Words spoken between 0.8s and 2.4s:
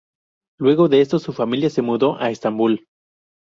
de esto, su familia se mudó a